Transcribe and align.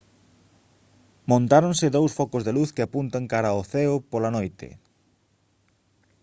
montáronse 1.31 1.93
dous 1.95 2.11
focos 2.19 2.45
de 2.47 2.51
luz 2.57 2.69
que 2.75 2.83
apuntan 2.85 3.23
cara 3.31 3.49
ao 3.51 3.61
ceo 3.71 3.95
pola 4.11 4.33
noite 4.37 4.67